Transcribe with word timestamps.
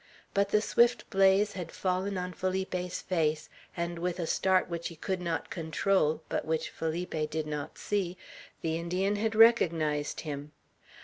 But 0.33 0.49
the 0.49 0.61
swift 0.63 1.07
blaze 1.11 1.53
had 1.53 1.71
fallen 1.71 2.17
on 2.17 2.33
Felipe's 2.33 3.03
face, 3.03 3.49
and 3.77 3.99
with 3.99 4.17
a 4.19 4.25
start 4.25 4.67
which 4.67 4.87
he 4.87 4.95
could 4.95 5.21
not 5.21 5.51
control, 5.51 6.23
but 6.27 6.43
which 6.43 6.71
Felipe 6.71 7.29
did 7.29 7.45
not 7.45 7.77
see, 7.77 8.17
the 8.61 8.77
Indian 8.79 9.17
had 9.17 9.35
recognized 9.35 10.21
him. 10.21 10.53